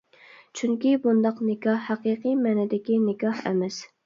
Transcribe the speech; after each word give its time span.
چۈنكى، 0.61 0.93
بۇنداق 1.03 1.43
نىكاھ 1.51 1.83
ھەقىقىي 1.91 2.35
مەنىدىكى 2.47 2.99
نىكاھ 3.05 3.45
ئەمەس. 3.53 3.81